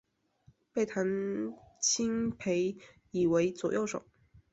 [0.73, 1.05] 被谭
[1.79, 2.75] 鑫培
[3.11, 4.03] 倚为左右手。